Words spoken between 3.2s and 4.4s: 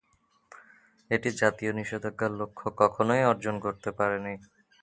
অর্জন করতে পারেনি।